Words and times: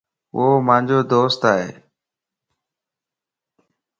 وو 0.35 0.47
مانجي 0.67 0.99
دوست 1.11 1.41
ائي 1.53 1.69